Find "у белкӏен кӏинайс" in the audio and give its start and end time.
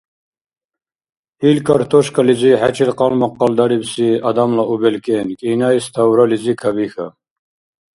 4.73-5.85